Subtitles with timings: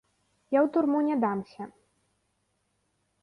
[0.55, 1.63] Я ў турму не дамся.